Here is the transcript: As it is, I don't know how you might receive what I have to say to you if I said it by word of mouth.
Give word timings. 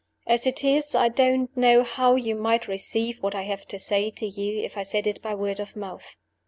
As 0.25 0.47
it 0.47 0.63
is, 0.63 0.95
I 0.95 1.09
don't 1.09 1.55
know 1.55 1.83
how 1.83 2.15
you 2.15 2.33
might 2.33 2.67
receive 2.67 3.21
what 3.21 3.35
I 3.35 3.43
have 3.43 3.67
to 3.67 3.77
say 3.77 4.09
to 4.09 4.25
you 4.25 4.63
if 4.63 4.75
I 4.75 4.81
said 4.81 5.05
it 5.05 5.21
by 5.21 5.35
word 5.35 5.59
of 5.59 5.75
mouth. 5.75 6.15